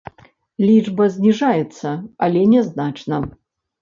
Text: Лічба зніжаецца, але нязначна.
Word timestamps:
Лічба 0.69 1.09
зніжаецца, 1.15 1.89
але 2.29 2.41
нязначна. 2.55 3.21